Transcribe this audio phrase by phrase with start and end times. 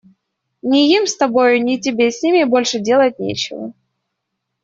[0.69, 3.73] Ни им с тобою, ни тебе с ними больше делать нечего.